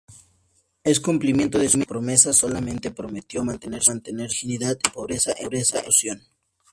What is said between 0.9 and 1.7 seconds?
cumplimiento de